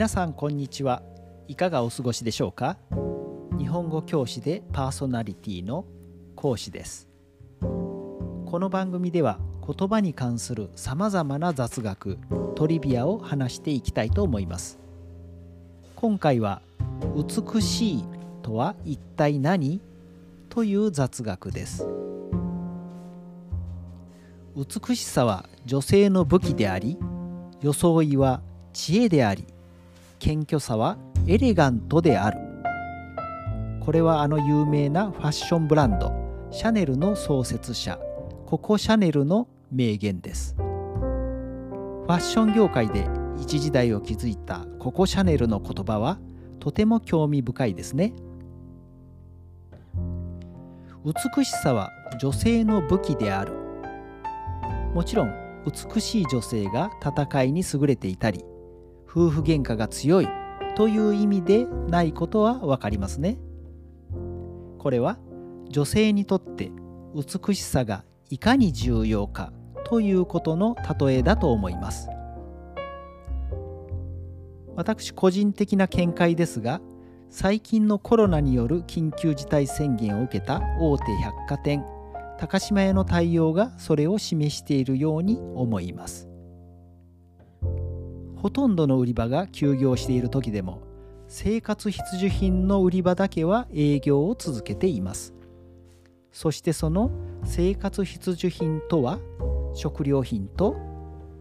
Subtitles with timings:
[0.00, 1.02] 皆さんこんにちは。
[1.46, 2.78] いかがお過ごしでしょうか？
[3.58, 5.84] 日本語教師でパーソナリティの
[6.36, 7.06] 講師です。
[7.60, 12.16] この番組では言葉に関するさまざまな雑学
[12.54, 14.78] トリビアを話していきたいと思います。
[15.96, 16.62] 今回は
[17.14, 18.04] 美しい
[18.40, 19.82] とは一体何？
[20.48, 21.86] という雑学です。
[24.56, 26.96] 美しさは女性の武器であり
[27.60, 28.40] 装いは
[28.72, 29.44] 知恵であり
[30.20, 32.38] 謙虚さはエレガントである。
[33.80, 36.12] これはあの有名なファッションブランド
[36.50, 37.98] シャネルの創設者
[38.46, 40.54] ココ・シャネルの名言です。
[40.56, 43.06] ファッション業界で
[43.40, 46.18] 一時代を築いたココ・シャネルの言葉は
[46.58, 48.12] とても興味深いですね。
[51.04, 51.90] 美しさは
[52.20, 53.54] 女性の武器である。
[54.94, 55.32] もちろん
[55.64, 58.44] 美しい女性が戦いに優れていたり
[59.10, 60.28] 夫婦喧嘩が強い
[60.76, 63.38] という意味でないことは分かりますね。
[64.78, 65.18] これは
[65.68, 66.70] 女性にとって
[67.12, 69.52] 美しさがいかに重要か
[69.84, 72.08] ということの例えだと思います。
[74.76, 76.80] 私個人的な見解ですが
[77.28, 81.84] 最近のコロナによる緊急事態宣言を受けた大手百貨店
[82.38, 86.29] 高島屋の対応がそれを示しているように思います
[88.40, 90.80] ほとんどの売り場が休業している時でも
[91.28, 95.34] 生活必需品の売り場だけは営業を続けています
[96.32, 97.10] そしてその
[97.44, 99.18] 生活必需品とは
[99.74, 100.76] 食料品と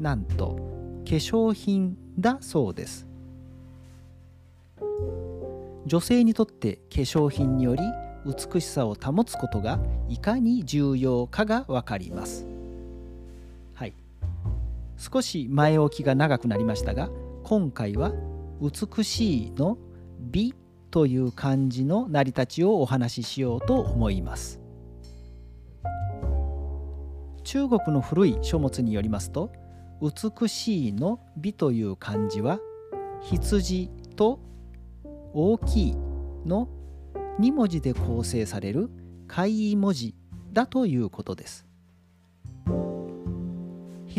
[0.00, 0.56] なんと
[1.04, 3.06] 化粧品だそうです
[5.86, 7.82] 女性にとって化粧品により
[8.26, 12.47] 美しさを保つことがいかに重要かが分かります。
[14.98, 17.08] 少し前置きが長くなりましたが
[17.44, 18.12] 今回は
[18.60, 19.78] 「美しい」の
[20.20, 20.54] 「美」
[20.90, 24.60] という漢字の成り立ちをお話ししようと思います。
[27.44, 29.50] 中国の古い書物によりますと
[30.02, 32.58] 「美しい」の「美」という漢字は
[33.22, 34.40] 羊と
[35.32, 35.96] 大きい
[36.44, 36.68] の
[37.38, 38.90] 2文字で構成される
[39.28, 40.14] 怪異文字
[40.52, 41.67] だということです。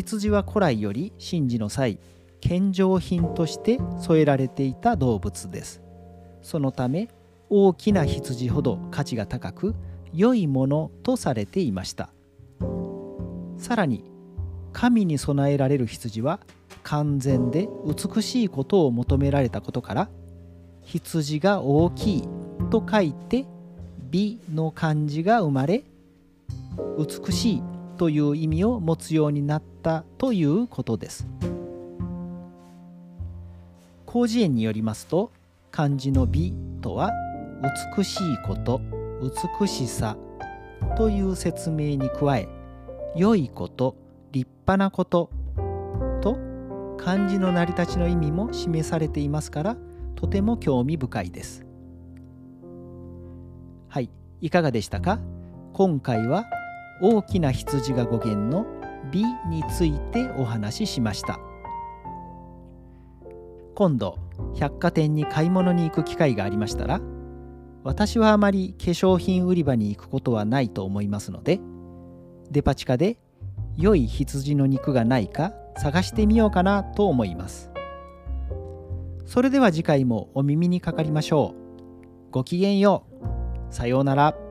[0.00, 1.98] 羊は古来より神事の際
[2.40, 5.82] 献上品として添えられていた動物です。
[6.42, 7.08] そのため
[7.50, 9.74] 大きな羊ほど価値が高く
[10.14, 12.10] 良いものとされていました。
[13.58, 14.04] さらに
[14.72, 16.40] 神に備えられる羊は
[16.82, 20.08] 完全で美しいことを求められたことから
[20.82, 22.28] 羊が大きい
[22.70, 23.44] と書いて
[24.10, 25.84] 美の漢字が生まれ
[26.98, 27.62] 美しい
[28.00, 31.26] という意味を持つようになったということです。
[34.10, 35.30] 広辞苑によりますと
[35.70, 37.12] 漢字の美とは
[37.94, 38.80] 美しいこと
[39.60, 40.16] 美しさ
[40.96, 42.48] という説明に加え
[43.14, 43.96] 良いこと
[44.32, 45.28] 立派なこと
[46.22, 46.38] と
[46.96, 49.76] 漢字の成り立ちの意味も示されていますから
[50.16, 51.66] とても興味深いです。
[53.88, 54.08] はい、
[54.40, 55.18] いかがでしたか？
[55.74, 56.46] 今回は
[57.02, 58.66] 大きな羊が語源の
[59.10, 61.38] 美についてお話ししました。
[63.74, 64.18] 今度
[64.54, 67.00] 百貨店に買い物に行く機会がありましたら
[67.82, 71.60] 私はあまり化粧品売り場に行くことはないと思いますので
[72.50, 73.18] デパ地下で
[73.78, 77.70] 良い羊の肉がないか探してみようかなと思います。
[79.24, 82.32] それでは次回もお耳にかかりましょう。
[82.32, 83.06] ごきげんよ
[83.70, 83.72] う。
[83.74, 84.49] さようなら。